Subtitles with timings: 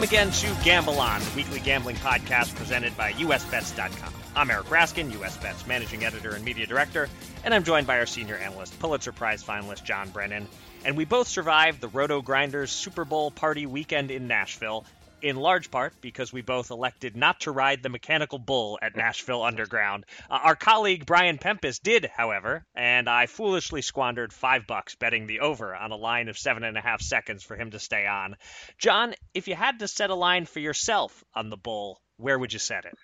[0.00, 4.14] Welcome again to Gamble On, the weekly gambling podcast presented by USBets.com.
[4.34, 7.10] I'm Eric Raskin, USBets managing editor and media director,
[7.44, 10.48] and I'm joined by our senior analyst, Pulitzer Prize finalist John Brennan.
[10.86, 14.86] And we both survived the Roto Grinders Super Bowl party weekend in Nashville
[15.22, 19.42] in large part because we both elected not to ride the mechanical bull at Nashville
[19.42, 20.04] Underground.
[20.30, 25.40] Uh, our colleague Brian Pempis did, however, and I foolishly squandered five bucks betting the
[25.40, 28.36] over on a line of seven and a half seconds for him to stay on.
[28.78, 32.52] John, if you had to set a line for yourself on the bull, where would
[32.52, 32.94] you set it?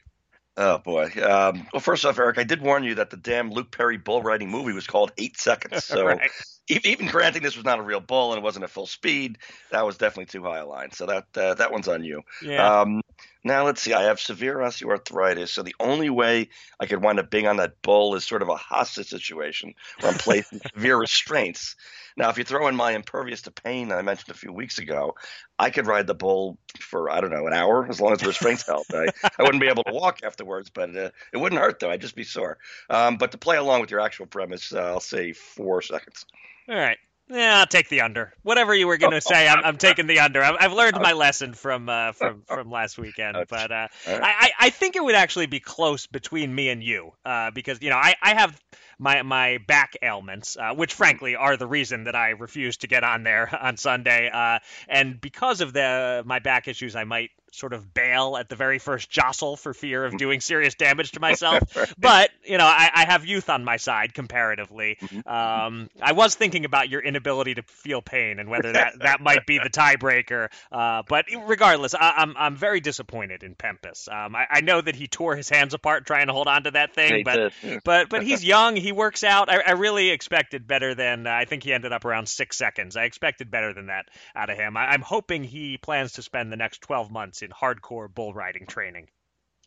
[0.57, 1.11] Oh boy.
[1.23, 4.23] Um, well, first off, Eric, I did warn you that the damn Luke Perry bull
[4.23, 5.85] riding movie was called Eight Seconds.
[5.97, 6.31] So right.
[6.69, 9.39] Even granting this was not a real bull and it wasn't at full speed,
[9.71, 10.91] that was definitely too high a line.
[10.93, 12.23] So that uh, that one's on you.
[12.43, 12.81] Yeah.
[12.81, 13.03] Um,
[13.45, 13.93] now let's see.
[13.93, 16.49] I have severe osteoarthritis, so the only way
[16.81, 20.11] I could wind up being on that bull is sort of a hostage situation where
[20.11, 21.77] I'm placing severe restraints.
[22.17, 24.79] Now, if you throw in my impervious to pain that I mentioned a few weeks
[24.79, 25.15] ago,
[25.59, 28.27] I could ride the bull for I don't know an hour as long as the
[28.27, 28.87] restraints held.
[28.93, 29.07] I,
[29.39, 31.91] I wouldn't be able to walk afterwards, but uh, it wouldn't hurt though.
[31.91, 32.59] I'd just be sore.
[32.91, 36.27] Um, but to play along with your actual premise, uh, I'll say four seconds.
[36.69, 36.99] All right.
[37.29, 38.33] Yeah, I'll take the under.
[38.43, 40.45] Whatever you were going to say, I'm, I'm taking the under.
[40.45, 44.71] I've, I've learned my lesson from uh, from from last weekend, but uh, I, I
[44.71, 48.15] think it would actually be close between me and you uh, because you know I,
[48.23, 48.61] I have
[49.01, 53.03] my my back ailments, uh, which frankly are the reason that I refused to get
[53.03, 57.73] on there on Sunday, uh, and because of the my back issues, I might sort
[57.73, 61.63] of bail at the very first jostle for fear of doing serious damage to myself.
[61.99, 64.99] But you know, I, I have youth on my side comparatively.
[65.25, 69.47] Um, I was thinking about your inability to feel pain and whether that, that might
[69.47, 70.49] be the tiebreaker.
[70.71, 74.13] Uh, but regardless, I, I'm I'm very disappointed in Pempis.
[74.13, 76.73] Um, I, I know that he tore his hands apart trying to hold on to
[76.73, 78.77] that thing, He but did, but but he's young.
[78.77, 79.49] He works out.
[79.49, 81.27] I, I really expected better than.
[81.27, 82.97] Uh, I think he ended up around six seconds.
[82.97, 84.77] I expected better than that out of him.
[84.77, 88.67] I, I'm hoping he plans to spend the next 12 months in hardcore bull riding
[88.67, 89.09] training.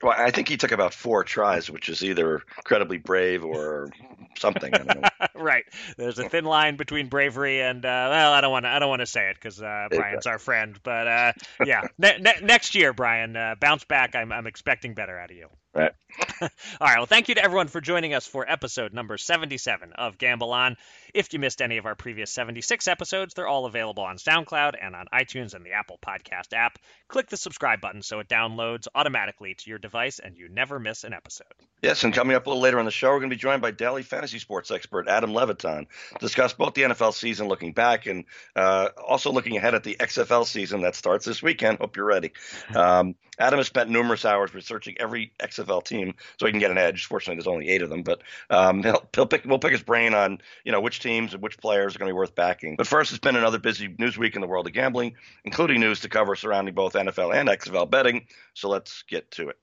[0.02, 3.90] Well, I think he took about four tries, which is either incredibly brave or
[4.38, 4.74] something.
[4.74, 5.10] I don't know.
[5.36, 5.66] right.
[5.98, 8.70] There's a thin line between bravery and uh, well, I don't want to.
[8.70, 10.80] I don't want to say it because uh, Brian's our friend.
[10.84, 11.34] But uh,
[11.66, 14.16] yeah, ne- ne- next year, Brian, uh, bounce back.
[14.16, 15.50] I'm, I'm expecting better out of you.
[15.74, 15.92] Right.
[16.42, 16.50] All
[16.82, 16.98] right.
[16.98, 20.76] Well, thank you to everyone for joining us for episode number 77 of Gamble On.
[21.14, 24.96] If you missed any of our previous 76 episodes, they're all available on SoundCloud and
[24.96, 26.80] on iTunes and the Apple Podcast app.
[27.08, 31.04] Click the subscribe button so it downloads automatically to your device and you never miss
[31.04, 31.48] an episode.
[31.84, 33.62] Yes, and coming up a little later on the show, we're going to be joined
[33.62, 38.08] by daily fantasy sports expert Adam Levitan to discuss both the NFL season looking back
[38.08, 38.26] and
[38.56, 41.78] uh, also looking ahead at the XFL season that starts this weekend.
[41.78, 42.32] Hope you're ready.
[42.76, 46.78] Um, Adam has spent numerous hours researching every XFL team so he can get an
[46.78, 47.06] edge.
[47.06, 50.14] Fortunately, there's only eight of them, but um, he'll, he'll pick, we'll pick his brain
[50.14, 52.76] on you know which teams and which players are going to be worth backing.
[52.76, 56.02] But first, it's been another busy news week in the world of gambling, including news
[56.02, 58.28] to cover surrounding both NFL and XFL betting.
[58.54, 59.58] So let's get to it.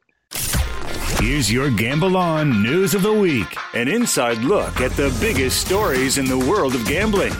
[1.20, 6.18] Here's your Gamble On News of the Week an inside look at the biggest stories
[6.18, 7.32] in the world of gambling.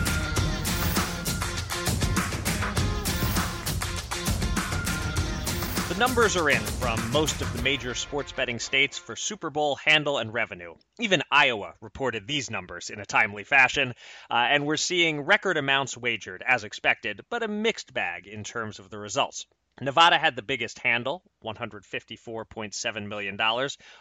[5.87, 9.77] The numbers are in from most of the major sports betting states for Super Bowl
[9.77, 10.75] handle and revenue.
[10.99, 13.93] Even Iowa reported these numbers in a timely fashion,
[14.29, 18.79] uh, and we're seeing record amounts wagered as expected, but a mixed bag in terms
[18.79, 19.45] of the results.
[19.79, 23.39] Nevada had the biggest handle, $154.7 million,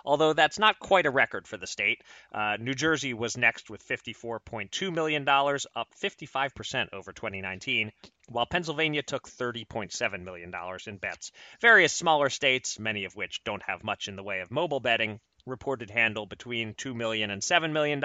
[0.06, 2.02] although that's not quite a record for the state.
[2.32, 7.92] Uh, New Jersey was next with $54.2 million, up 55% over 2019,
[8.30, 10.50] while Pennsylvania took $30.7 million
[10.86, 11.30] in bets.
[11.60, 15.20] Various smaller states, many of which don't have much in the way of mobile betting,
[15.44, 18.02] reported handle between $2 million and $7 million,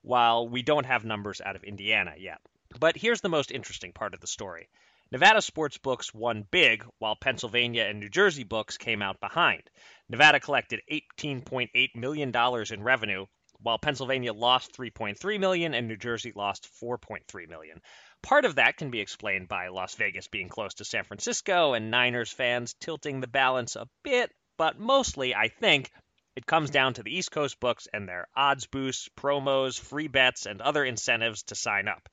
[0.00, 2.40] while we don't have numbers out of Indiana yet.
[2.80, 4.70] But here's the most interesting part of the story.
[5.12, 9.62] Nevada sports books won big, while Pennsylvania and New Jersey books came out behind.
[10.08, 12.32] Nevada collected $18.8 million
[12.72, 13.26] in revenue,
[13.60, 17.80] while Pennsylvania lost 3.3 million and New Jersey lost 4.3 million.
[18.20, 21.88] Part of that can be explained by Las Vegas being close to San Francisco and
[21.88, 25.92] Niners fans tilting the balance a bit, but mostly, I think,
[26.34, 30.46] it comes down to the East Coast books and their odds boosts, promos, free bets,
[30.46, 32.08] and other incentives to sign up.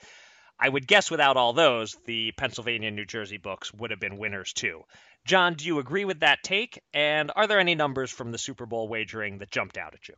[0.64, 4.54] I would guess without all those, the Pennsylvania New Jersey books would have been winners
[4.54, 4.86] too.
[5.26, 6.82] John, do you agree with that take?
[6.94, 10.16] And are there any numbers from the Super Bowl wagering that jumped out at you?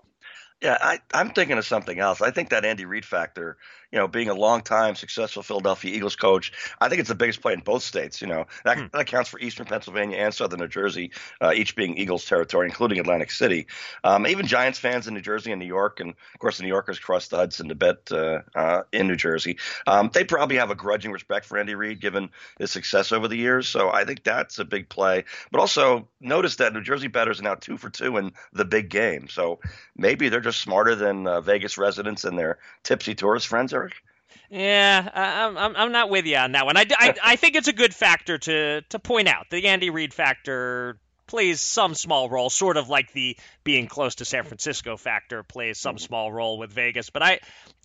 [0.62, 2.22] Yeah, I, I'm thinking of something else.
[2.22, 3.58] I think that Andy Reid factor,
[3.96, 6.52] you know, being a long-time successful Philadelphia Eagles coach,
[6.82, 8.22] I think it's the biggest play in both states.
[8.22, 8.86] You know, that, hmm.
[8.92, 13.00] that counts for Eastern Pennsylvania and Southern New Jersey, uh, each being Eagles territory, including
[13.00, 13.68] Atlantic City.
[14.04, 16.70] Um, even Giants fans in New Jersey and New York, and of course the New
[16.70, 19.60] Yorkers crossed the Hudson to bet uh, uh, in New Jersey.
[19.88, 23.38] Um, they probably have a grudging respect for Andy Reid given his success over the
[23.38, 23.70] years.
[23.70, 25.24] So I think that's a big play.
[25.54, 28.90] But also notice that New Jersey bettors are now two for two in the big
[28.90, 29.30] game.
[29.30, 29.62] So
[29.96, 34.02] maybe they're just smarter than uh, Vegas residents and their tipsy tourist friends, Eric?
[34.50, 36.78] Yeah, I'm, I'm, I'm not with you on that one.
[36.78, 39.46] I, I, I think it's a good factor to, to point out.
[39.50, 44.26] The Andy Reid factor plays some small role, sort of like the being close to
[44.26, 46.06] San Francisco factor plays some mm-hmm.
[46.06, 47.10] small role with Vegas.
[47.10, 47.40] But I,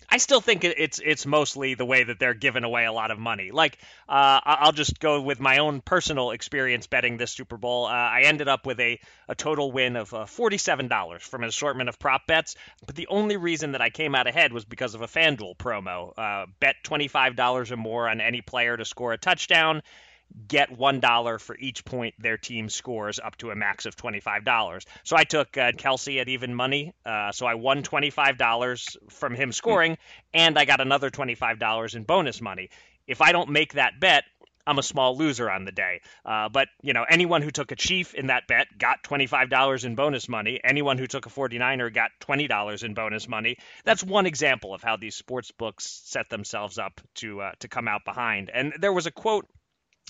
[0.09, 3.19] I still think it's it's mostly the way that they're giving away a lot of
[3.19, 3.51] money.
[3.51, 3.77] Like
[4.09, 7.85] uh, I'll just go with my own personal experience betting this Super Bowl.
[7.85, 8.99] Uh, I ended up with a,
[9.29, 12.55] a total win of uh, forty-seven dollars from an assortment of prop bets.
[12.85, 16.13] But the only reason that I came out ahead was because of a FanDuel promo.
[16.17, 19.81] Uh, bet twenty-five dollars or more on any player to score a touchdown
[20.47, 24.85] get $1 for each point their team scores up to a max of $25.
[25.03, 26.93] So I took uh, Kelce at even money.
[27.05, 29.97] Uh, so I won $25 from him scoring,
[30.33, 32.69] and I got another $25 in bonus money.
[33.07, 34.23] If I don't make that bet,
[34.65, 36.01] I'm a small loser on the day.
[36.25, 39.95] Uh, but, you know, anyone who took a Chief in that bet got $25 in
[39.95, 40.59] bonus money.
[40.63, 43.57] Anyone who took a 49er got $20 in bonus money.
[43.85, 47.87] That's one example of how these sports books set themselves up to uh, to come
[47.87, 48.51] out behind.
[48.53, 49.47] And there was a quote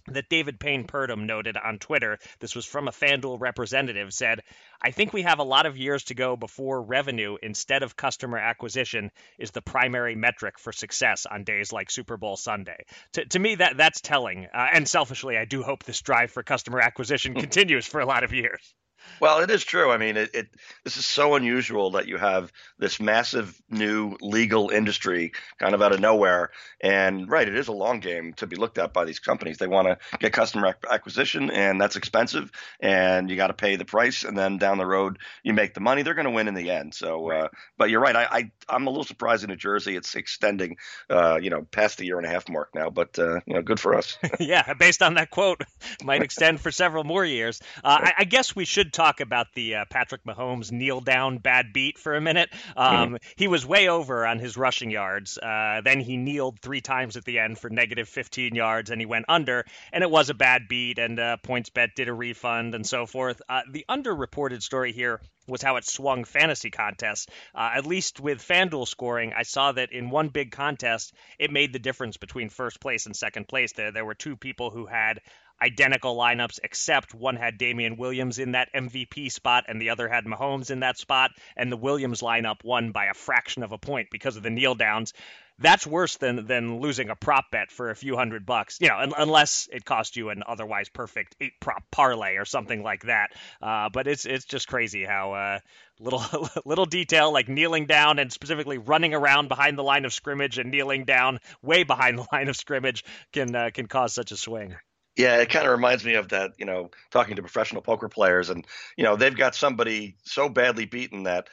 [0.07, 2.17] that David Payne Purdum noted on Twitter.
[2.39, 4.41] This was from a FanDuel representative said,
[4.81, 8.37] I think we have a lot of years to go before revenue instead of customer
[8.37, 12.85] acquisition is the primary metric for success on days like Super Bowl Sunday.
[13.13, 14.47] To, to me, that that's telling.
[14.53, 18.23] Uh, and selfishly, I do hope this drive for customer acquisition continues for a lot
[18.23, 18.73] of years.
[19.19, 19.91] Well, it is true.
[19.91, 20.47] I mean, it, it,
[20.83, 25.91] this is so unusual that you have this massive new legal industry kind of out
[25.91, 26.51] of nowhere.
[26.81, 29.59] And right, it is a long game to be looked at by these companies.
[29.59, 33.85] They want to get customer acquisition, and that's expensive, and you got to pay the
[33.85, 36.01] price, and then down the road you make the money.
[36.01, 36.93] They're going to win in the end.
[36.95, 37.47] So, uh,
[37.77, 38.15] but you're right.
[38.15, 40.77] I, I am a little surprised in New Jersey it's extending,
[41.09, 42.89] uh, you know, past the year and a half mark now.
[42.89, 44.17] But uh, you know, good for us.
[44.39, 45.63] yeah, based on that quote,
[46.03, 47.61] might extend for several more years.
[47.83, 51.73] Uh, I, I guess we should talk about the uh, Patrick Mahomes kneel down bad
[51.73, 52.49] beat for a minute.
[52.77, 53.15] Um, mm-hmm.
[53.35, 55.37] He was way over on his rushing yards.
[55.37, 59.05] Uh, then he kneeled three times at the end for negative 15 yards, and he
[59.05, 59.65] went under.
[59.91, 63.41] And it was a bad beat, and uh, PointsBet did a refund and so forth.
[63.49, 67.27] Uh, the underreported story here was how it swung fantasy contests.
[67.53, 71.73] Uh, at least with FanDuel scoring, I saw that in one big contest, it made
[71.73, 73.73] the difference between first place and second place.
[73.73, 75.21] There, there were two people who had
[75.61, 80.25] identical lineups, except one had Damien Williams in that MVP spot and the other had
[80.25, 81.31] Mahomes in that spot.
[81.55, 84.75] And the Williams lineup won by a fraction of a point because of the kneel
[84.75, 85.13] downs.
[85.61, 88.97] That's worse than than losing a prop bet for a few hundred bucks, you know,
[88.97, 93.31] un- unless it cost you an otherwise perfect eight prop parlay or something like that.
[93.61, 95.59] Uh, but it's it's just crazy how uh,
[95.99, 96.23] little
[96.65, 100.71] little detail like kneeling down and specifically running around behind the line of scrimmage and
[100.71, 104.75] kneeling down way behind the line of scrimmage can uh, can cause such a swing.
[105.17, 108.49] Yeah, it kind of reminds me of that, you know, talking to professional poker players
[108.49, 108.65] and,
[108.95, 111.49] you know, they've got somebody so badly beaten that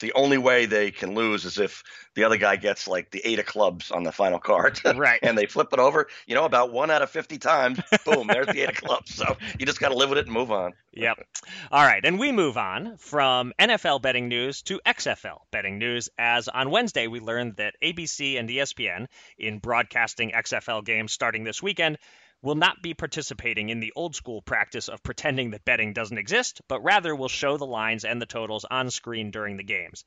[0.00, 1.82] the only way they can lose is if
[2.14, 4.80] the other guy gets like the eight of clubs on the final card.
[4.96, 5.20] right.
[5.22, 6.08] and they flip it over.
[6.26, 9.14] You know, about one out of 50 times, boom, there's the eight of clubs.
[9.14, 10.72] So you just got to live with it and move on.
[10.92, 11.18] Yep.
[11.70, 12.04] All right.
[12.04, 17.06] And we move on from NFL betting news to XFL betting news, as on Wednesday
[17.06, 19.06] we learned that ABC and ESPN,
[19.38, 21.98] in broadcasting XFL games starting this weekend,
[22.42, 26.60] will not be participating in the old school practice of pretending that betting doesn't exist,
[26.68, 30.04] but rather will show the lines and the totals on screen during the games.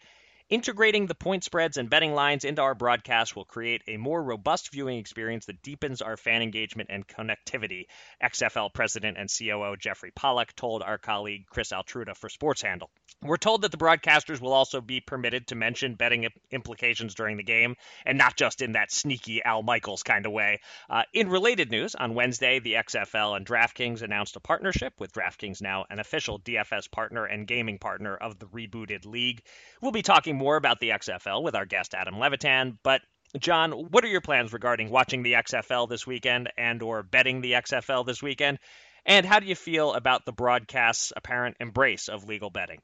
[0.50, 4.72] Integrating the point spreads and betting lines into our broadcast will create a more robust
[4.72, 7.86] viewing experience that deepens our fan engagement and connectivity,
[8.24, 12.90] XFL president and COO Jeffrey Pollack told our colleague Chris Altruda for Sports Handle.
[13.22, 17.44] We're told that the broadcasters will also be permitted to mention betting implications during the
[17.44, 20.62] game, and not just in that sneaky Al Michaels kind of way.
[20.90, 25.62] Uh, in related news, on Wednesday, the XFL and DraftKings announced a partnership, with DraftKings
[25.62, 29.44] now an official DFS partner and gaming partner of the rebooted league.
[29.82, 33.02] We'll be talking more about the XFL with our guest Adam Levitan, but
[33.38, 37.52] John, what are your plans regarding watching the XFL this weekend and or betting the
[37.52, 38.58] XFL this weekend?
[39.06, 42.80] And how do you feel about the broadcast's apparent embrace of legal betting?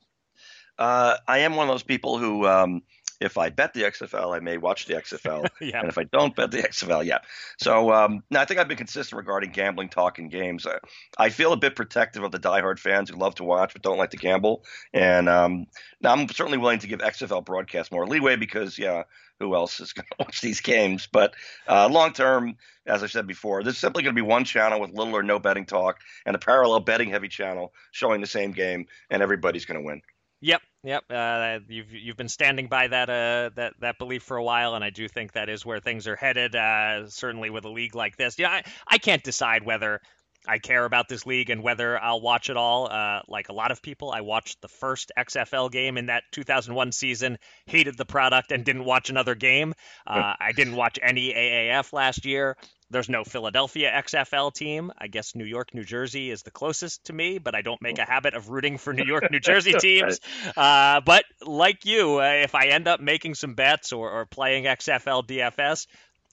[0.78, 2.84] Uh, I am one of those people who, um,
[3.20, 5.80] if I bet the XFL, I may watch the XFL, yeah.
[5.80, 7.20] and if I don't bet the XFL, yeah.
[7.58, 10.66] So um, now I think I've been consistent regarding gambling talk in games.
[10.66, 10.80] Uh,
[11.18, 13.98] I feel a bit protective of the diehard fans who love to watch but don't
[13.98, 15.68] like to gamble, and um,
[16.02, 19.04] now I'm certainly willing to give XFL broadcast more leeway because, yeah,
[19.40, 21.08] who else is going to watch these games?
[21.12, 21.34] But
[21.68, 24.92] uh, long term, as I said before, there's simply going to be one channel with
[24.92, 28.88] little or no betting talk, and a parallel betting heavy channel showing the same game,
[29.10, 30.02] and everybody's going to win.
[30.42, 31.04] Yep, yep.
[31.10, 34.84] Uh, you've you've been standing by that uh, that that belief for a while, and
[34.84, 36.56] I do think that is where things are headed.
[36.56, 40.00] Uh, certainly with a league like this, yeah, I, I can't decide whether
[40.48, 42.88] I care about this league and whether I'll watch it all.
[42.92, 46.92] Uh, like a lot of people, I watched the first XFL game in that 2001
[46.92, 49.74] season, hated the product, and didn't watch another game.
[50.06, 52.58] Uh, I didn't watch any AAF last year.
[52.92, 54.92] There's no Philadelphia XFL team.
[54.98, 57.98] I guess New York, New Jersey is the closest to me, but I don't make
[57.98, 60.20] a habit of rooting for New York, New Jersey teams.
[60.56, 64.66] Uh, but like you, uh, if I end up making some bets or, or playing
[64.66, 65.88] XFL DFS,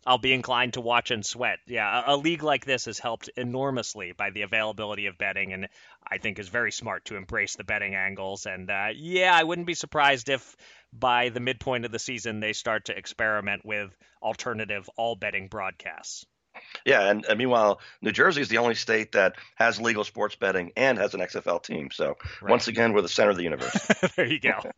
[0.04, 1.58] I'll be inclined to watch and sweat.
[1.66, 5.68] Yeah, a, a, league like this has helped enormously by the availability of betting, and
[6.06, 8.46] I think is very smart to embrace the betting angles.
[8.46, 10.56] And uh, yeah, I wouldn't be surprised if
[10.92, 16.26] by the midpoint of the season they start to experiment with alternative all betting broadcasts.
[16.84, 20.72] Yeah, and, and, meanwhile, New Jersey is the only state that has legal sports betting
[20.76, 21.90] and has an XFL team.
[21.92, 22.50] So right.
[22.50, 23.88] once again, we're the center of the universe.
[24.16, 24.52] there you go.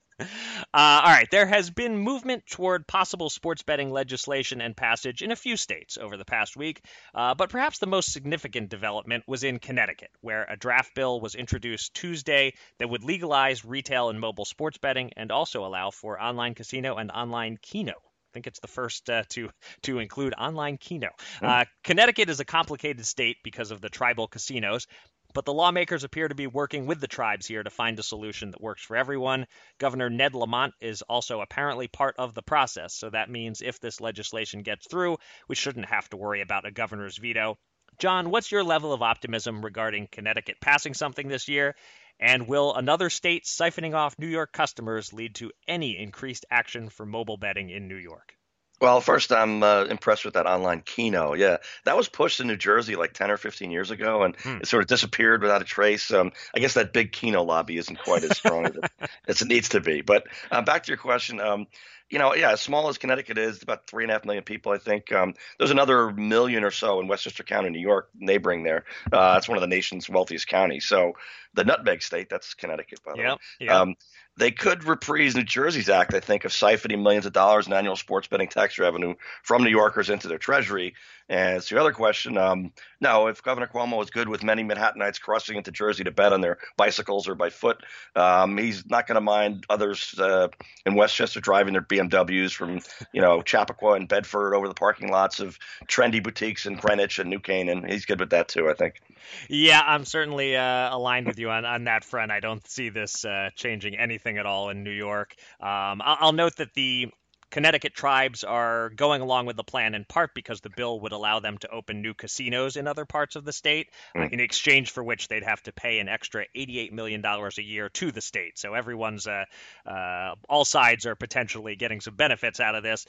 [0.73, 5.33] Uh, all right, there has been movement toward possible sports betting legislation and passage in
[5.33, 6.85] a few states over the past week,
[7.17, 11.35] uh, but perhaps the most significant development was in Connecticut, where a draft bill was
[11.35, 16.55] introduced Tuesday that would legalize retail and mobile sports betting and also allow for online
[16.55, 17.95] casino and online keno
[18.35, 19.49] think it's the first uh, to
[19.83, 21.09] to include online keno.
[21.41, 21.49] Mm.
[21.49, 24.87] Uh, Connecticut is a complicated state because of the tribal casinos,
[25.33, 28.51] but the lawmakers appear to be working with the tribes here to find a solution
[28.51, 29.47] that works for everyone.
[29.79, 34.01] Governor Ned Lamont is also apparently part of the process, so that means if this
[34.01, 35.17] legislation gets through,
[35.49, 37.57] we shouldn't have to worry about a governor's veto.
[37.99, 41.77] John, what's your level of optimism regarding Connecticut passing something this year?
[42.21, 47.05] And will another state siphoning off New York customers lead to any increased action for
[47.05, 48.37] mobile betting in New York?
[48.81, 51.35] Well, first, I'm uh, impressed with that online Keno.
[51.35, 54.59] Yeah, that was pushed in New Jersey like 10 or 15 years ago, and hmm.
[54.59, 56.11] it sort of disappeared without a trace.
[56.13, 58.85] Um, I guess that big Keno lobby isn't quite as strong as, it,
[59.29, 60.03] as, it, needs to be.
[60.03, 61.41] But uh, back to your question.
[61.41, 61.67] Um,
[62.11, 64.73] you know, yeah, as small as Connecticut is, about three and a half million people,
[64.73, 65.11] I think.
[65.13, 68.85] Um, there's another million or so in Westchester County, New York, neighboring there.
[69.11, 70.85] Uh, that's one of the nation's wealthiest counties.
[70.85, 71.15] So
[71.55, 73.67] the nutmeg state, that's Connecticut, by the yep, way.
[73.67, 73.71] Yep.
[73.71, 73.95] Um,
[74.37, 77.95] they could reprise New Jersey's act, I think, of siphoning millions of dollars in annual
[77.95, 80.95] sports betting tax revenue from New Yorkers into their treasury.
[81.29, 82.37] And it's the other question.
[82.37, 86.33] Um, no, if Governor Cuomo is good with many Manhattanites crossing into Jersey to bet
[86.33, 87.83] on their bicycles or by foot,
[88.15, 90.49] um, he's not going to mind others uh,
[90.85, 92.81] in Westchester driving their BMWs from,
[93.13, 97.31] you know, Chappaqua and Bedford over the parking lots of trendy boutiques in Greenwich and
[97.31, 97.87] New Canaan.
[97.89, 99.01] He's good with that too, I think.
[99.49, 102.31] Yeah, I'm certainly uh, aligned with you on, on that front.
[102.31, 105.35] I don't see this uh, changing anything at all in New York.
[105.61, 107.09] Um, I'll, I'll note that the
[107.55, 111.39] Connecticut tribes are going along with the plan in part because the bill would allow
[111.39, 114.33] them to open new casinos in other parts of the state, mm.
[114.33, 118.11] in exchange for which they'd have to pay an extra $88 million a year to
[118.11, 118.59] the state.
[118.59, 119.45] So everyone's, uh,
[119.87, 123.07] uh, all sides are potentially getting some benefits out of this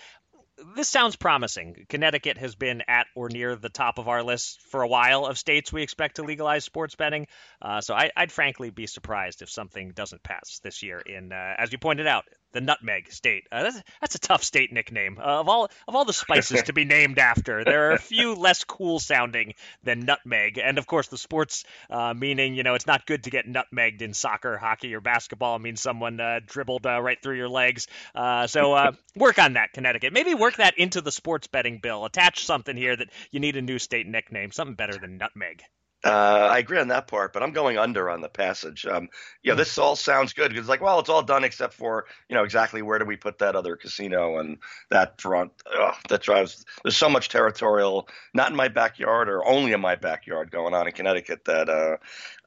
[0.76, 1.86] this sounds promising.
[1.90, 5.38] Connecticut has been at or near the top of our list for a while of
[5.38, 7.28] states we expect to legalize sports betting.
[7.62, 11.56] Uh, so I, would frankly be surprised if something doesn't pass this year in, uh,
[11.58, 13.48] as you pointed out, the Nutmeg State.
[13.52, 15.20] Uh, that's, that's, a tough state nickname.
[15.20, 18.34] Uh, of all of all the spices to be named after, there are a few
[18.34, 20.58] less cool sounding than nutmeg.
[20.58, 24.02] And of course, the sports uh, meaning, you know, it's not good to get nutmegged
[24.02, 25.58] in soccer, hockey, or basketball.
[25.58, 27.88] It means someone uh, dribbled uh, right through your legs.
[28.16, 30.14] Uh, so work on that, Connecticut.
[30.14, 32.06] Maybe work that into the sports betting bill.
[32.06, 35.62] Attach something here that you need a new state nickname, something better than nutmeg.
[36.06, 38.86] Uh, I agree on that part, but I'm going under on the passage.
[38.86, 39.10] Um,
[39.42, 42.44] yeah, this all sounds good because, like, well, it's all done except for you know
[42.44, 44.60] exactly where do we put that other casino and
[44.92, 45.52] that front.
[45.76, 46.64] Ugh, that drives.
[46.84, 50.86] There's so much territorial, not in my backyard or only in my backyard, going on
[50.86, 51.98] in Connecticut that uh,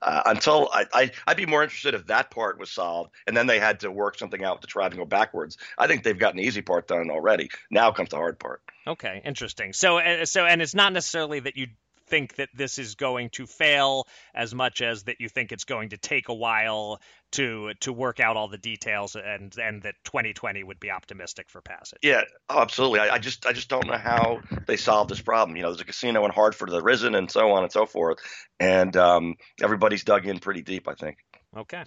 [0.03, 3.49] uh, until I, I I'd be more interested if that part was solved and then
[3.49, 5.59] they had to work something out to try and go backwards.
[5.77, 7.50] I think they've gotten the easy part done already.
[7.73, 8.62] Now comes the hard part.
[8.87, 9.73] Okay, interesting.
[9.73, 11.67] So, uh, so, and it's not necessarily that you
[12.09, 15.91] think that this is going to fail as much as that you think it's going
[15.91, 17.00] to take a while
[17.33, 21.61] to to work out all the details and and that 2020 would be optimistic for
[21.61, 21.99] passage.
[22.03, 23.00] Yeah, oh, absolutely.
[23.00, 25.57] I, I, just I just don't know how they solve this problem.
[25.57, 28.19] You know, there's a casino in Hartford, the Risen, and so on and so forth,
[28.59, 30.88] and um, everybody's dug in pretty deep.
[30.88, 31.19] I think.
[31.57, 31.85] Okay.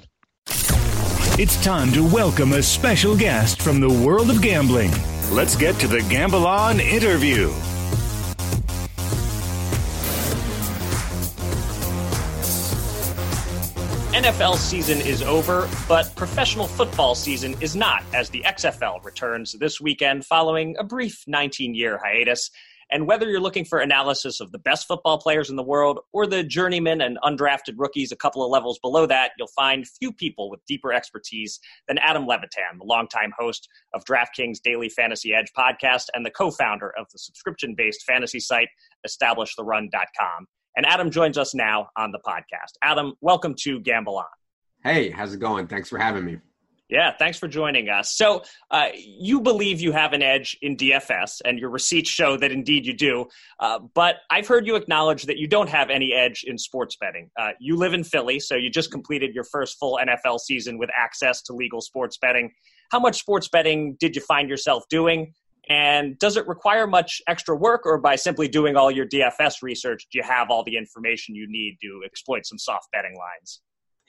[1.39, 4.91] It's time to welcome a special guest from the world of gambling.
[5.31, 7.51] Let's get to the Gamble On interview.
[14.13, 19.79] NFL season is over, but professional football season is not, as the XFL returns this
[19.79, 22.51] weekend following a brief 19 year hiatus.
[22.91, 26.27] And whether you're looking for analysis of the best football players in the world or
[26.27, 30.49] the journeymen and undrafted rookies a couple of levels below that, you'll find few people
[30.49, 36.07] with deeper expertise than Adam Levitan, the longtime host of DraftKings Daily Fantasy Edge podcast
[36.13, 38.67] and the co founder of the subscription based fantasy site
[39.07, 40.47] EstablishTheRun.com.
[40.75, 42.73] And Adam joins us now on the podcast.
[42.83, 44.25] Adam, welcome to Gamble On.
[44.83, 45.67] Hey, how's it going?
[45.67, 46.37] Thanks for having me.
[46.91, 48.17] Yeah, thanks for joining us.
[48.17, 52.51] So, uh, you believe you have an edge in DFS, and your receipts show that
[52.51, 53.27] indeed you do.
[53.61, 57.29] Uh, but I've heard you acknowledge that you don't have any edge in sports betting.
[57.39, 60.89] Uh, you live in Philly, so you just completed your first full NFL season with
[60.97, 62.51] access to legal sports betting.
[62.91, 65.33] How much sports betting did you find yourself doing?
[65.71, 70.05] And does it require much extra work, or by simply doing all your DFS research,
[70.11, 73.61] do you have all the information you need to exploit some soft betting lines?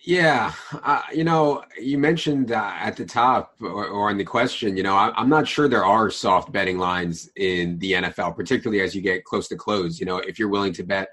[0.05, 0.53] Yeah,
[0.83, 4.83] uh, you know, you mentioned uh, at the top or, or on the question, you
[4.83, 8.97] know, I, am not sure there are soft betting lines in the NFL, particularly as
[8.97, 10.01] you get close to close.
[10.01, 11.11] You know, if you're willing to bet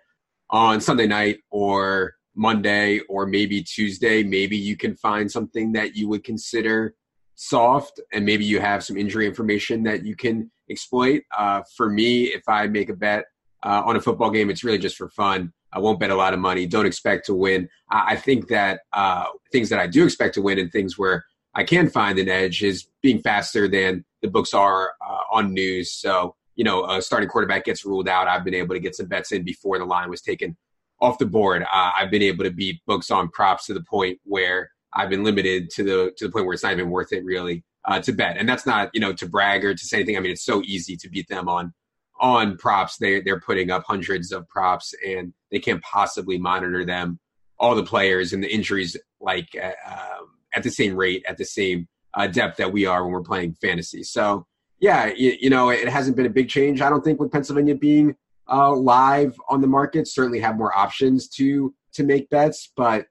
[0.50, 6.10] on Sunday night or Monday or maybe Tuesday, maybe you can find something that you
[6.10, 6.96] would consider
[7.41, 11.22] soft and maybe you have some injury information that you can exploit.
[11.38, 13.24] Uh, for me, if I make a bet
[13.63, 15.53] uh, on a football game, it's really just for fun.
[15.72, 16.65] I won't bet a lot of money.
[16.65, 17.69] Don't expect to win.
[17.89, 21.24] I, I think that uh, things that I do expect to win and things where
[21.55, 25.93] I can find an edge is being faster than the books are uh, on news.
[25.93, 28.27] So, you know, a starting quarterback gets ruled out.
[28.27, 30.57] I've been able to get some bets in before the line was taken
[31.00, 31.61] off the board.
[31.64, 35.24] Uh, I've been able to beat books on props to the point where I've been
[35.24, 38.12] limited to the to the point where it's not even worth it really uh, to
[38.12, 38.38] bet.
[38.38, 40.18] And that's not you know to brag or to say anything.
[40.18, 41.74] I mean, it's so easy to beat them on
[42.20, 42.98] on props.
[42.98, 47.20] They they're putting up hundreds of props and they can't possibly monitor them,
[47.58, 51.46] all the players and the injuries like uh, um, at the same rate at the
[51.46, 54.04] same uh, depth that we are when we're playing fantasy.
[54.04, 54.46] So
[54.80, 56.82] yeah, you, you, know it hasn't been a big change.
[56.82, 58.16] I don't think with Pennsylvania being
[58.50, 63.08] uh, live on the market, certainly have more options to to make bets, but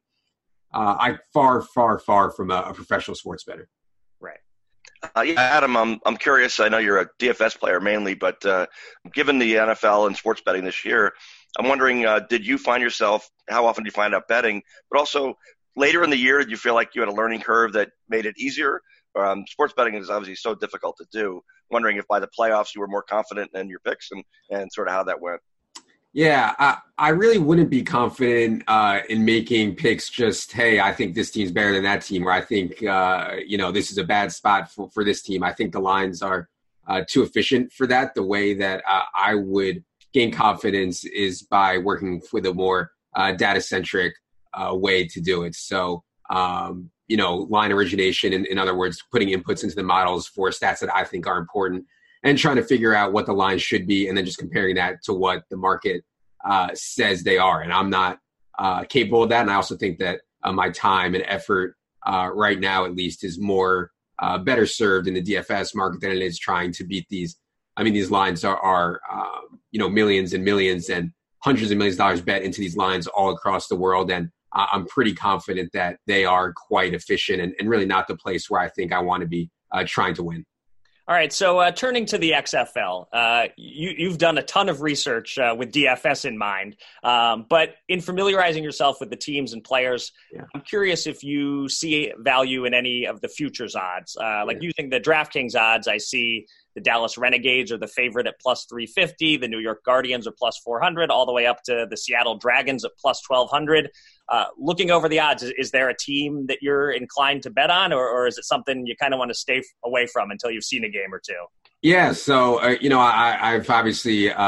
[0.75, 3.69] uh, I far, far, far from a, a professional sports bettor.
[4.21, 4.39] Right.
[5.17, 6.61] Uh, yeah, Adam, I'm I'm curious.
[6.61, 8.67] I know you're a DFS player mainly, but uh,
[9.13, 11.13] given the NFL and sports betting this year,
[11.59, 13.29] I'm wondering, uh, did you find yourself?
[13.49, 14.63] How often do you find out betting?
[14.91, 15.35] But also
[15.77, 18.27] later in the year, did you feel like you had a learning curve that made
[18.27, 18.81] it easier?
[19.19, 21.41] Um, sports betting is obviously so difficult to do.
[21.71, 24.89] Wondering if by the playoffs you were more confident in your picks and and sort
[24.89, 25.41] of how that went.
[26.19, 31.15] Yeah, I, I really wouldn't be confident uh, in making picks just, hey, I think
[31.15, 34.03] this team's better than that team, or I think, uh, you know, this is a
[34.03, 35.45] bad spot for, for this team.
[35.45, 36.49] I think the lines are
[36.89, 38.17] uh, too efficient for that.
[38.17, 43.31] The way that uh, I would gain confidence is by working with a more uh,
[43.31, 44.15] data centric
[44.55, 45.55] uh, way to do it.
[45.55, 50.27] So, um, you know, line origination, in, in other words, putting inputs into the models
[50.27, 51.87] for stats that I think are important
[52.25, 55.03] and trying to figure out what the line should be and then just comparing that
[55.05, 56.05] to what the market
[56.49, 57.61] uh, says they are.
[57.61, 58.19] And I'm not
[58.59, 59.43] uh, capable of that.
[59.43, 63.23] And I also think that uh, my time and effort uh, right now, at least,
[63.23, 67.07] is more uh, better served in the DFS market than it is trying to beat
[67.11, 67.37] these.
[67.77, 71.13] I mean, these lines are, are um, you know, millions and millions and
[71.45, 74.11] hundreds of millions of dollars bet into these lines all across the world.
[74.11, 78.49] And I'm pretty confident that they are quite efficient and, and really not the place
[78.49, 79.51] where I think I want to be
[79.87, 80.45] trying to win.
[81.09, 84.83] All right, so uh, turning to the XFL, uh, you, have done a ton of
[84.83, 89.65] research uh, with DFS in mind, um, but in familiarizing yourself with the teams and
[89.65, 90.43] players, yeah.
[90.55, 94.19] I'm curious if you see value in any of the futures odds.
[94.21, 94.67] Uh, like yeah.
[94.67, 99.39] using the DraftKings odds, I see the Dallas Renegades are the favorite at plus 350,
[99.39, 102.85] the New York Guardians are plus 400, all the way up to the Seattle Dragons
[102.85, 103.91] at plus 1200.
[104.29, 107.71] Uh, looking over the odds, is, is, there a team that you're inclined to bet
[107.71, 110.51] on, or, or is it something you kind of want to stay away from until
[110.51, 111.47] you've seen a game or two?
[111.81, 114.43] Yeah, so uh, you know, I, have obviously uh,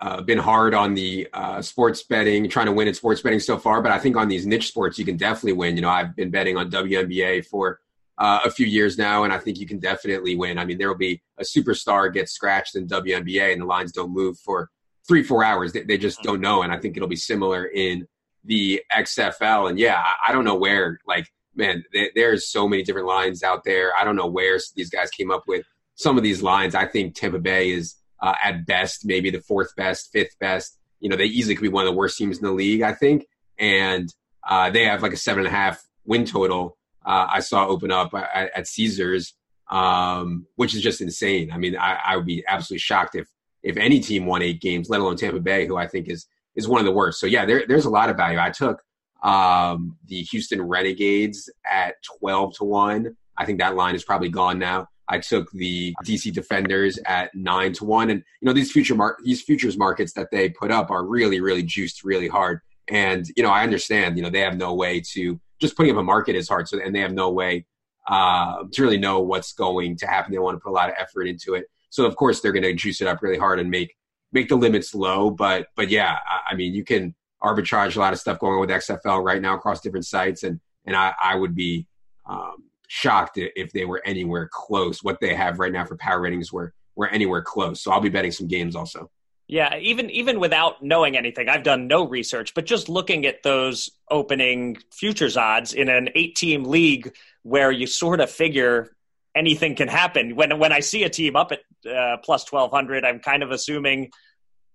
[0.00, 3.58] uh, been hard on the uh, sports betting, trying to win at sports betting so
[3.58, 3.82] far.
[3.82, 5.74] But I think on these niche sports, you can definitely win.
[5.74, 7.80] You know, I've been betting on WNBA for
[8.18, 10.58] uh, a few years now, and I think you can definitely win.
[10.58, 14.12] I mean, there will be a superstar gets scratched in WNBA, and the lines don't
[14.12, 14.70] move for
[15.06, 15.72] three, four hours.
[15.72, 18.06] They, they just don't know, and I think it'll be similar in
[18.44, 19.68] the XFL.
[19.68, 21.26] And yeah, I don't know where like
[21.56, 23.92] man, there's so many different lines out there.
[23.98, 26.74] I don't know where these guys came up with some of these lines.
[26.74, 30.78] I think Tampa Bay is uh, at best maybe the fourth best, fifth best.
[31.00, 32.82] You know, they easily could be one of the worst teams in the league.
[32.82, 33.26] I think,
[33.58, 34.12] and
[34.48, 36.76] uh, they have like a seven and a half win total.
[37.06, 39.34] Uh, I saw open up at, at Caesars,
[39.70, 41.52] um, which is just insane.
[41.52, 43.28] I mean, I, I would be absolutely shocked if
[43.62, 46.68] if any team won eight games, let alone Tampa Bay, who I think is is
[46.68, 47.20] one of the worst.
[47.20, 48.38] So yeah, there, there's a lot of value.
[48.38, 48.82] I took
[49.22, 53.16] um, the Houston Renegades at 12 to 1.
[53.36, 54.88] I think that line is probably gone now.
[55.08, 59.16] I took the DC Defenders at nine to one, and you know these future mar-
[59.22, 62.60] these futures markets that they put up are really really juiced really hard.
[62.88, 65.98] And you know I understand you know they have no way to just putting up
[65.98, 67.66] a market is hard, so and they have no way
[68.08, 70.32] uh, to really know what's going to happen.
[70.32, 72.62] They want to put a lot of effort into it, so of course they're going
[72.62, 73.96] to juice it up really hard and make
[74.32, 75.30] make the limits low.
[75.30, 78.60] But but yeah, I, I mean you can arbitrage a lot of stuff going on
[78.60, 81.86] with XFL right now across different sites, and and I, I would be
[82.28, 85.02] um, shocked if they were anywhere close.
[85.02, 87.82] What they have right now for power ratings were were anywhere close.
[87.82, 89.10] So I'll be betting some games also.
[89.48, 93.90] Yeah, even even without knowing anything, I've done no research, but just looking at those
[94.10, 98.96] opening futures odds in an eight-team league where you sort of figure
[99.36, 100.34] anything can happen.
[100.34, 103.52] When when I see a team up at uh, plus twelve hundred, I'm kind of
[103.52, 104.10] assuming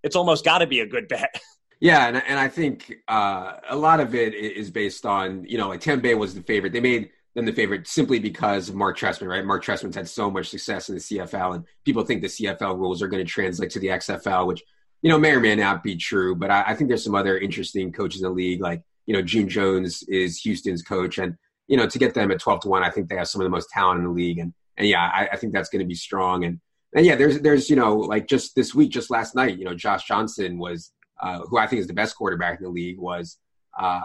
[0.03, 1.36] it's almost got to be a good bet.
[1.84, 5.69] Yeah, and and I think uh, a lot of it is based on you know
[5.69, 6.73] like Bay was the favorite.
[6.73, 9.45] They made them the favorite simply because of Marc Trestman, right?
[9.45, 13.01] Marc Trestman's had so much success in the CFL, and people think the CFL rules
[13.01, 14.61] are going to translate to the XFL, which
[15.01, 16.35] you know may or may not be true.
[16.35, 19.21] But I, I think there's some other interesting coaches in the league, like you know
[19.21, 22.83] June Jones is Houston's coach, and you know to get them at twelve to one,
[22.83, 25.01] I think they have some of the most talent in the league, and and yeah,
[25.01, 26.43] I, I think that's going to be strong.
[26.43, 26.59] And
[26.93, 29.73] and yeah, there's there's you know like just this week, just last night, you know
[29.73, 30.91] Josh Johnson was
[31.21, 33.37] uh, who I think is the best quarterback in the league, was
[33.77, 34.01] uh,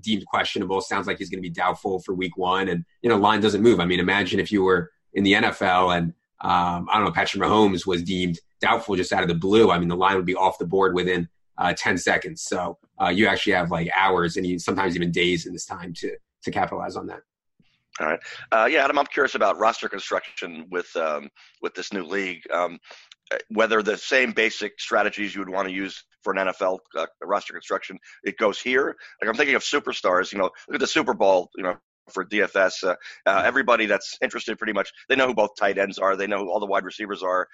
[0.00, 0.80] deemed questionable.
[0.80, 2.68] Sounds like he's going to be doubtful for week one.
[2.68, 3.80] And, you know, line doesn't move.
[3.80, 7.42] I mean, imagine if you were in the NFL and, um, I don't know, Patrick
[7.42, 9.70] Mahomes was deemed doubtful just out of the blue.
[9.70, 12.42] I mean, the line would be off the board within uh, 10 seconds.
[12.42, 15.94] So uh, you actually have like hours and you, sometimes even days in this time
[15.94, 17.20] to, to capitalize on that.
[17.98, 18.20] All right.
[18.52, 21.30] Uh, yeah, Adam, I'm curious about roster construction with um,
[21.62, 22.42] with this new league.
[22.52, 22.78] Um,
[23.48, 27.52] whether the same basic strategies you would want to use for an NFL uh, roster
[27.52, 28.96] construction, it goes here.
[29.22, 30.32] Like I'm thinking of superstars.
[30.32, 31.50] You know, look at the Super Bowl.
[31.56, 31.76] You know,
[32.10, 33.46] for DFS, uh, uh, mm-hmm.
[33.46, 36.16] everybody that's interested, pretty much, they know who both tight ends are.
[36.16, 37.46] They know who all the wide receivers are.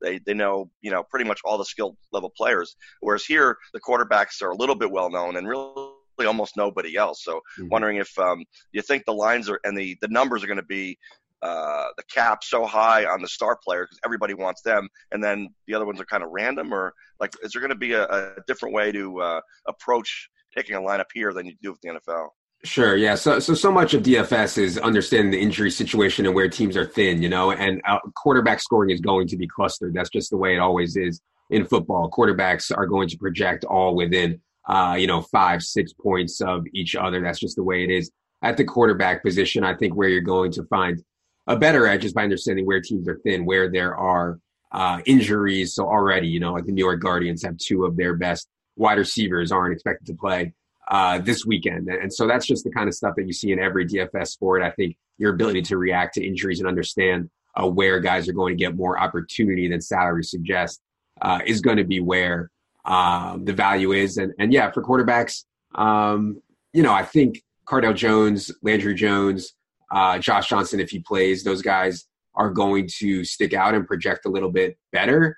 [0.00, 2.76] They they know you know pretty much all the skill level players.
[3.00, 5.92] Whereas here, the quarterbacks are a little bit well known and really
[6.26, 7.22] almost nobody else.
[7.22, 7.68] So mm-hmm.
[7.68, 10.62] wondering if um, you think the lines are and the the numbers are going to
[10.62, 10.98] be
[11.42, 15.48] uh, the cap so high on the star player because everybody wants them, and then
[15.66, 18.04] the other ones are kind of random, or like is there going to be a,
[18.04, 21.90] a, different way to uh, approach taking a lineup here than you do with the
[21.90, 22.28] NFL?
[22.64, 22.96] Sure.
[22.96, 23.14] Yeah.
[23.14, 26.86] So, so, so much of DFS is understanding the injury situation and where teams are
[26.86, 29.94] thin, you know, and uh, quarterback scoring is going to be clustered.
[29.94, 31.20] That's just the way it always is
[31.50, 32.10] in football.
[32.10, 36.96] Quarterbacks are going to project all within, uh, you know, five, six points of each
[36.96, 37.20] other.
[37.20, 38.10] That's just the way it is
[38.42, 39.62] at the quarterback position.
[39.62, 41.00] I think where you're going to find
[41.48, 44.38] a better edge is by understanding where teams are thin, where there are
[44.70, 45.74] uh, injuries.
[45.74, 48.98] So already, you know, like the New York Guardians have two of their best wide
[48.98, 50.52] receivers aren't expected to play
[50.88, 51.88] uh, this weekend.
[51.88, 54.62] And so that's just the kind of stuff that you see in every DFS sport.
[54.62, 57.30] I think your ability to react to injuries and understand
[57.60, 60.80] uh, where guys are going to get more opportunity than salary suggests
[61.22, 62.50] uh, is going to be where
[62.84, 64.18] um, the value is.
[64.18, 66.40] And, and yeah, for quarterbacks, um,
[66.72, 69.54] you know, I think Cardale Jones, Landry Jones,
[69.90, 74.26] uh, Josh Johnson, if he plays, those guys are going to stick out and project
[74.26, 75.36] a little bit better.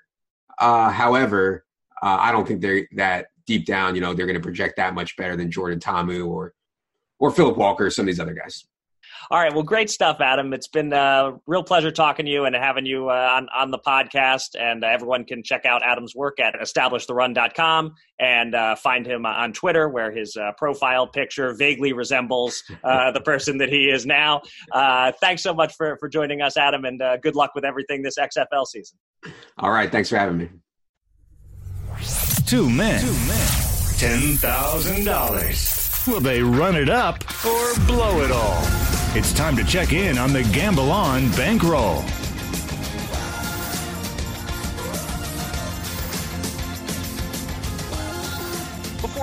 [0.59, 1.65] Uh, however,
[2.03, 4.93] uh, I don't think they're that deep down, you know, they're going to project that
[4.93, 6.53] much better than Jordan Ta'amu or
[7.19, 8.65] or Philip Walker, or some of these other guys.
[9.29, 9.53] All right.
[9.53, 10.53] Well, great stuff, Adam.
[10.53, 13.79] It's been a real pleasure talking to you and having you uh, on, on the
[13.79, 14.59] podcast.
[14.59, 19.53] And uh, everyone can check out Adam's work at establishtherun.com and uh, find him on
[19.53, 24.41] Twitter, where his uh, profile picture vaguely resembles uh, the person that he is now.
[24.71, 28.17] Uh, thanks so much for, for joining us, Adam, and good luck with everything this
[28.17, 28.97] XFL season.
[29.57, 29.91] All right.
[29.91, 30.49] Thanks for having me.
[32.45, 33.01] Two men.
[33.01, 33.61] Two men.
[34.01, 36.07] $10,000.
[36.07, 38.90] Will they run it up or blow it all?
[39.13, 42.05] It's time to check in on the Gamble On bankroll.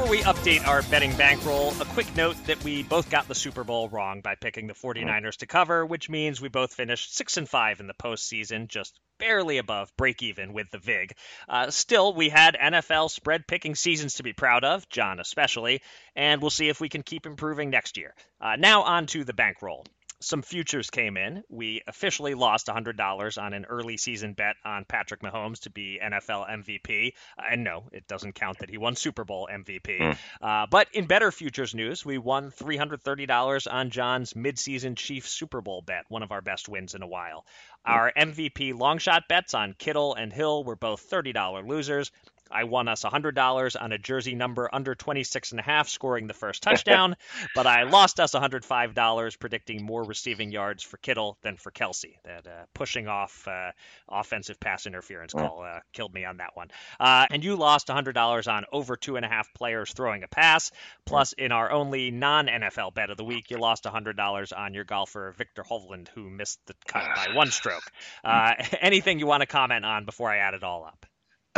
[0.08, 3.90] We update our betting bankroll, a quick note that we both got the Super Bowl
[3.90, 7.80] wrong by picking the 49ers to cover, which means we both finished 6 and 5
[7.80, 11.12] in the postseason, just barely above break even with the VIG.
[11.46, 15.82] Uh, still, we had NFL spread picking seasons to be proud of, John especially,
[16.16, 18.14] and we'll see if we can keep improving next year.
[18.40, 19.84] Uh, now on to the bankroll
[20.20, 21.44] some futures came in.
[21.48, 26.48] We officially lost $100 on an early season bet on Patrick Mahomes to be NFL
[26.48, 27.12] MVP.
[27.38, 30.00] Uh, and no, it doesn't count that he won Super Bowl MVP.
[30.00, 30.18] Mm.
[30.42, 35.82] Uh, but in better futures news, we won $330 on John's midseason Chiefs Super Bowl
[35.82, 37.44] bet, one of our best wins in a while.
[37.86, 37.92] Mm.
[37.92, 42.10] Our MVP long shot bets on Kittle and Hill were both $30 losers.
[42.50, 46.34] I won us $100 on a jersey number under 26 and a half scoring the
[46.34, 47.16] first touchdown,
[47.54, 52.16] but I lost us $105 predicting more receiving yards for Kittle than for Kelce.
[52.24, 53.72] That uh, pushing off uh,
[54.08, 56.68] offensive pass interference call uh, killed me on that one.
[56.98, 60.70] Uh, and you lost $100 on over two and a half players throwing a pass.
[61.04, 64.84] Plus, in our only non NFL bet of the week, you lost $100 on your
[64.84, 67.82] golfer Viktor Hovland, who missed the cut by one stroke.
[68.24, 71.06] Uh, anything you want to comment on before I add it all up?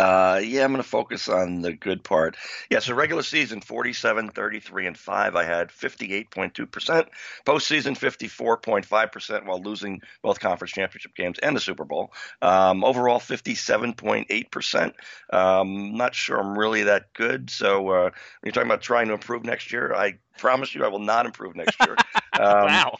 [0.00, 2.34] Uh, yeah, I'm going to focus on the good part.
[2.70, 5.36] Yeah, so regular season 47, 33, and 5.
[5.36, 7.06] I had 58.2%.
[7.44, 12.14] Postseason 54.5% while losing both conference championship games and the Super Bowl.
[12.40, 14.92] Um, overall 57.8%.
[15.34, 17.50] Um, not sure I'm really that good.
[17.50, 18.12] So uh, when
[18.44, 21.56] you're talking about trying to improve next year, I promise you I will not improve
[21.56, 21.96] next year.
[22.32, 22.96] Um, wow.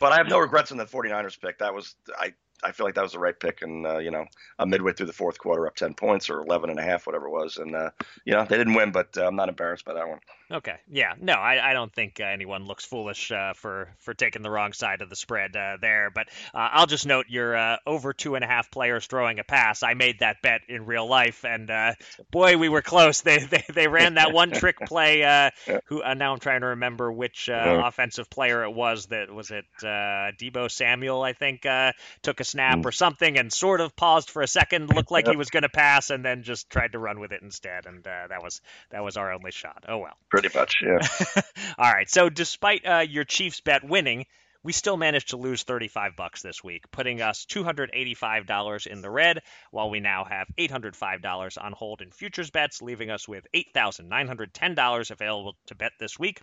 [0.00, 1.60] but I have no regrets in the 49ers pick.
[1.60, 3.62] That was I I feel like that was the right pick.
[3.62, 4.26] And, uh, you know,
[4.58, 7.26] uh, midway through the fourth quarter, up 10 points or 11 and a half, whatever
[7.26, 7.56] it was.
[7.56, 7.90] And, uh,
[8.24, 10.20] you know, they didn't win, but uh, I'm not embarrassed by that one.
[10.52, 10.76] Okay.
[10.90, 11.14] Yeah.
[11.20, 14.72] No, I, I don't think uh, anyone looks foolish uh, for, for taking the wrong
[14.72, 16.10] side of the spread there.
[16.14, 19.82] But I'll just note you're over two and a half players throwing a pass.
[19.82, 21.44] I made that bet in real life.
[21.44, 21.70] And,
[22.30, 23.22] boy, we were close.
[23.22, 25.50] They, they, they ran that one trick play.
[25.86, 30.70] who Now I'm trying to remember which offensive player it was that was it Deebo
[30.70, 31.66] Samuel, I think,
[32.22, 32.86] took a snap mm.
[32.86, 35.68] or something and sort of paused for a second, looked like he was going to
[35.68, 37.86] pass, and then just tried to run with it instead.
[37.86, 38.60] And uh, that was
[38.90, 39.84] that was our only shot.
[39.88, 40.16] Oh well.
[40.42, 40.98] Pretty much, yeah.
[41.78, 42.10] All right.
[42.10, 44.26] So despite uh, your Chiefs bet winning,
[44.64, 49.40] we still managed to lose 35 bucks this week, putting us $285 in the red,
[49.70, 55.56] while we now have $805 on hold in futures bets, leaving us with $8,910 available
[55.66, 56.40] to bet this week.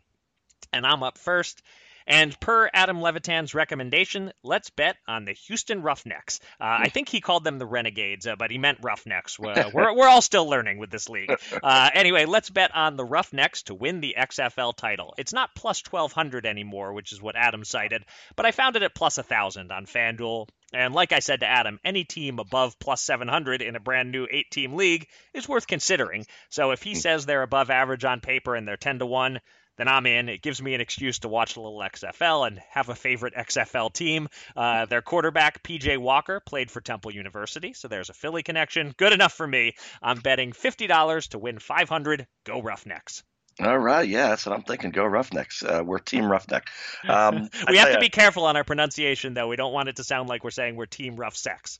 [0.74, 1.62] And I'm up first.
[2.10, 6.40] And per Adam Levitan's recommendation, let's bet on the Houston Roughnecks.
[6.60, 9.38] Uh, I think he called them the Renegades, uh, but he meant Roughnecks.
[9.38, 11.32] We're, we're, we're, all still learning with this league.
[11.62, 15.14] Uh, anyway, let's bet on the Roughnecks to win the XFL title.
[15.18, 18.04] It's not plus 1200 anymore, which is what Adam cited,
[18.36, 20.48] but I found it at plus 1000 on FanDuel.
[20.74, 24.28] And like I said to Adam, any team above plus 700 in a brand new
[24.30, 26.26] eight team league is worth considering.
[26.50, 27.00] So if he hmm.
[27.00, 29.40] says they're above average on paper and they're 10 to 1,
[29.80, 30.28] then I'm in.
[30.28, 33.94] It gives me an excuse to watch a little XFL and have a favorite XFL
[33.94, 34.28] team.
[34.56, 38.94] Uh, their quarterback, PJ Walker, played for Temple University, so there's a Philly connection.
[38.98, 39.76] Good enough for me.
[40.02, 42.28] I'm betting $50 to win 500.
[42.44, 43.24] Go Roughnecks.
[43.62, 44.92] All right, yeah, that's what I'm thinking.
[44.92, 45.64] Go Roughnecks.
[45.64, 46.68] Uh, we're Team Roughneck.
[47.08, 49.48] Um, we have to you, be careful on our pronunciation, though.
[49.48, 51.80] We don't want it to sound like we're saying we're Team Rough Sex.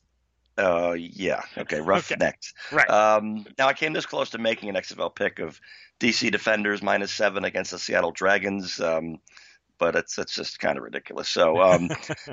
[0.58, 1.42] Uh, yeah.
[1.56, 1.80] Okay.
[1.80, 2.52] Rough Okay.
[2.72, 2.88] Right.
[2.88, 5.60] Um, now I came this close to making an XFL pick of
[6.00, 8.80] DC Defenders minus seven against the Seattle Dragons.
[8.80, 9.18] Um,
[9.80, 11.28] but it's it's just kind of ridiculous.
[11.28, 11.90] So, um,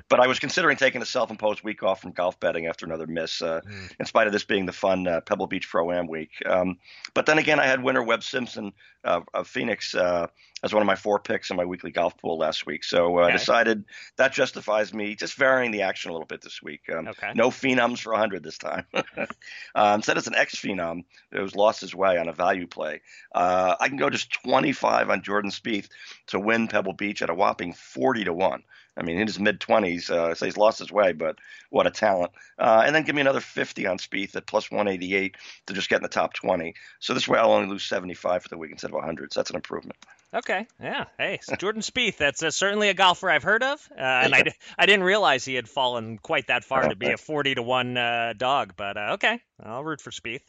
[0.09, 3.41] but I was considering taking a self-imposed week off from golf betting after another miss,
[3.41, 3.91] uh, mm.
[3.99, 6.31] in spite of this being the fun uh, Pebble Beach Pro Am week.
[6.45, 6.77] Um,
[7.15, 10.27] but then again, I had winner Webb Simpson uh, of Phoenix uh,
[10.63, 12.83] as one of my four picks in my weekly golf pool last week.
[12.83, 13.37] So I uh, okay.
[13.37, 13.85] decided
[14.17, 16.81] that justifies me just varying the action a little bit this week.
[16.91, 17.31] Um, okay.
[17.35, 18.85] No phenoms for 100 this time.
[18.93, 23.01] uh, instead, it's an ex phenom that was lost his way on a value play.
[23.33, 25.89] Uh, I can go just 25 on Jordan Spieth
[26.27, 28.63] to win Pebble Beach at a whopping 40 to 1.
[28.97, 31.37] I mean, in his mid 20s, uh, so he's lost his way, but
[31.69, 32.31] what a talent.
[32.57, 35.97] Uh, and then give me another 50 on Spieth at plus 188 to just get
[35.97, 36.73] in the top 20.
[36.99, 39.31] So this way I'll only lose 75 for the week instead of 100.
[39.31, 39.97] So that's an improvement.
[40.33, 41.05] Okay, yeah.
[41.17, 44.43] Hey, so Jordan Spieth, that's uh, certainly a golfer I've heard of, uh, and I,
[44.77, 47.97] I didn't realize he had fallen quite that far to be a 40 to 1
[47.97, 50.41] uh, dog, but uh, okay, I'll root for Spieth.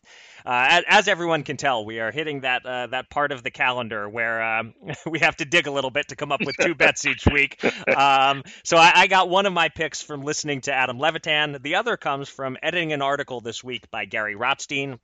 [0.44, 4.08] Uh, as, everyone can tell, we are hitting that uh, that part of the calendar
[4.08, 4.74] where um,
[5.06, 7.62] we have to dig a little bit to come up with two bets each week.
[7.96, 11.62] Um, so I, I, got one of my picks from listening to Adam Levitan.
[11.62, 14.98] The other comes from editing an article this week by Gary Rotstein.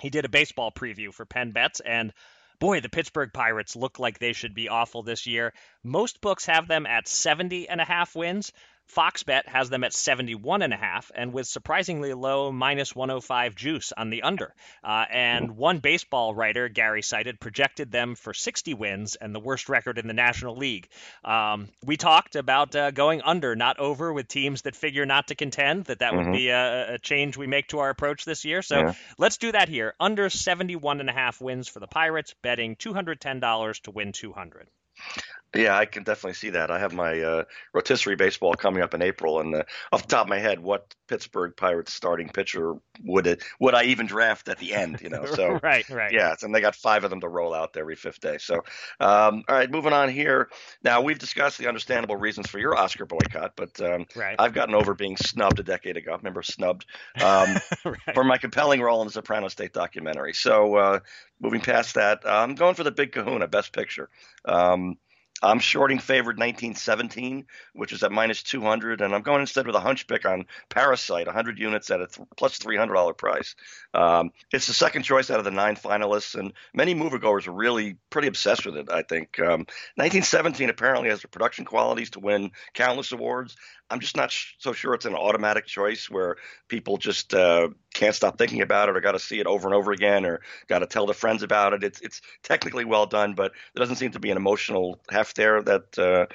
[0.00, 2.12] He did a baseball preview for Penn Bets, and
[2.60, 5.52] boy, the Pittsburgh Pirates look like they should be awful this year.
[5.82, 8.52] Most books have them at 70 and a half wins.
[8.90, 13.54] Fox Bet has them at 71 and a half, and with surprisingly low minus 105
[13.54, 14.52] juice on the under.
[14.82, 19.68] Uh, and one baseball writer, Gary cited, projected them for 60 wins and the worst
[19.68, 20.88] record in the National League.
[21.24, 25.36] Um, we talked about uh, going under, not over, with teams that figure not to
[25.36, 25.84] contend.
[25.84, 26.30] That that mm-hmm.
[26.30, 28.60] would be a, a, change we make to our approach this year.
[28.60, 28.94] So yeah.
[29.18, 29.94] let's do that here.
[30.00, 34.66] Under 71 and a half wins for the Pirates, betting $210 to win 200.
[35.54, 36.70] Yeah, I can definitely see that.
[36.70, 40.26] I have my uh, rotisserie baseball coming up in April, and uh, off the top
[40.26, 44.58] of my head, what Pittsburgh Pirates starting pitcher would it would I even draft at
[44.58, 45.00] the end?
[45.00, 47.76] You know, so right, right, yeah, and they got five of them to roll out
[47.76, 48.38] every fifth day.
[48.38, 48.62] So,
[49.00, 50.50] um, all right, moving on here.
[50.84, 54.36] Now we've discussed the understandable reasons for your Oscar boycott, but um, right.
[54.38, 56.12] I've gotten over being snubbed a decade ago.
[56.12, 56.86] I remember snubbed
[57.20, 58.14] um, right.
[58.14, 60.34] for my compelling role in the Soprano State documentary.
[60.34, 61.00] So, uh,
[61.40, 64.08] moving past that, I'm going for the Big Kahuna Best Picture.
[64.44, 64.96] Um,
[65.42, 69.80] I'm shorting favored 1917, which is at minus 200, and I'm going instead with a
[69.80, 73.54] hunch pick on Parasite, 100 units at a th- plus $300 price.
[73.94, 77.96] Um, it's the second choice out of the nine finalists, and many moviegoers are really
[78.10, 78.90] pretty obsessed with it.
[78.90, 83.56] I think um, 1917 apparently has the production qualities to win countless awards.
[83.90, 86.36] I'm just not sh- so sure it's an automatic choice where
[86.68, 89.74] people just uh, can't stop thinking about it or got to see it over and
[89.74, 91.82] over again or got to tell the friends about it.
[91.82, 95.62] It's it's technically well done, but there doesn't seem to be an emotional heft there
[95.62, 96.26] that uh,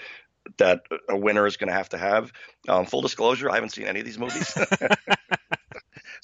[0.58, 2.32] that a winner is going to have to have.
[2.68, 4.56] Um, full disclosure, I haven't seen any of these movies.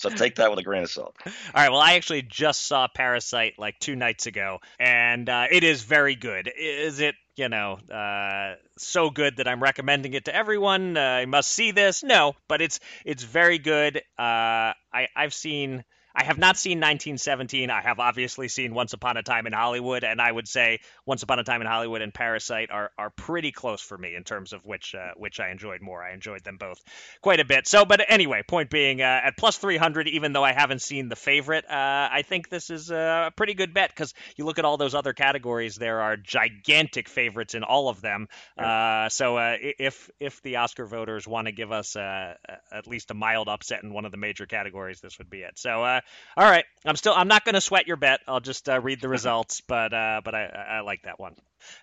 [0.01, 1.15] So take that with a grain of salt.
[1.25, 1.69] All right.
[1.69, 6.15] Well, I actually just saw Parasite like two nights ago, and uh, it is very
[6.15, 6.51] good.
[6.57, 10.97] Is it, you know, uh, so good that I'm recommending it to everyone?
[10.97, 12.03] Uh, I must see this.
[12.03, 13.97] No, but it's it's very good.
[14.17, 15.83] Uh, I I've seen
[16.21, 17.71] I have not seen 1917.
[17.71, 21.23] I have obviously seen Once Upon a Time in Hollywood, and I would say Once
[21.23, 24.53] Upon a Time in Hollywood and Parasite are, are pretty close for me in terms
[24.53, 26.03] of which uh, which I enjoyed more.
[26.03, 26.79] I enjoyed them both
[27.21, 27.65] quite a bit.
[27.65, 31.15] So, but anyway, point being, uh, at plus 300, even though I haven't seen the
[31.15, 34.77] favorite, uh, I think this is a pretty good bet because you look at all
[34.77, 38.27] those other categories, there are gigantic favorites in all of them.
[38.59, 42.35] Uh, so, uh, if if the Oscar voters want to give us uh,
[42.71, 45.57] at least a mild upset in one of the major categories, this would be it.
[45.57, 46.01] So
[46.37, 48.21] all right, I'm still I'm not going to sweat your bet.
[48.27, 51.35] I'll just uh, read the results, but uh, but I, I like that one.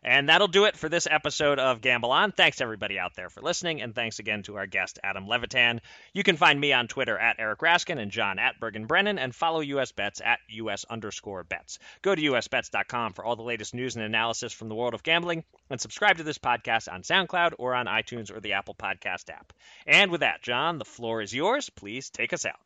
[0.03, 2.33] And that'll do it for this episode of Gamble On.
[2.33, 5.81] Thanks everybody out there for listening, and thanks again to our guest Adam Levitan.
[6.13, 9.35] You can find me on Twitter at Eric Raskin and John at Bergen Brennan, and
[9.35, 11.79] follow US Bets at US underscore bets.
[12.03, 15.45] Go to usbets.com for all the latest news and analysis from the world of gambling,
[15.71, 19.53] and subscribe to this podcast on SoundCloud or on iTunes or the Apple Podcast app.
[19.87, 21.71] And with that, John, the floor is yours.
[21.71, 22.59] Please take us out.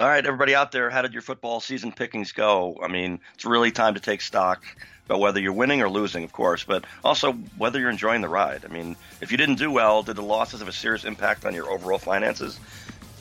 [0.00, 2.78] All right, everybody out there, how did your football season pickings go?
[2.82, 4.64] I mean, it's really time to take stock
[5.04, 8.64] about whether you're winning or losing, of course, but also whether you're enjoying the ride.
[8.64, 11.52] I mean, if you didn't do well, did the losses have a serious impact on
[11.52, 12.58] your overall finances?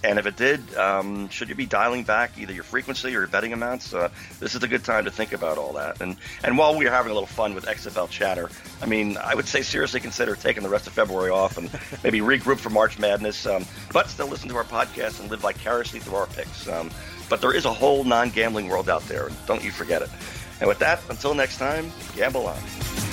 [0.03, 3.27] And if it did, um, should you be dialing back either your frequency or your
[3.27, 3.93] betting amounts?
[3.93, 4.09] Uh,
[4.39, 5.99] this is a good time to think about all that.
[6.01, 8.49] And and while we are having a little fun with XFL chatter,
[8.81, 11.69] I mean, I would say seriously consider taking the rest of February off and
[12.03, 15.99] maybe regroup for March Madness, um, but still listen to our podcast and live vicariously
[15.99, 16.67] through our picks.
[16.67, 16.89] Um,
[17.27, 20.09] but there is a whole non-gambling world out there, and don't you forget it.
[20.59, 23.08] And with that, until next time, gamble on.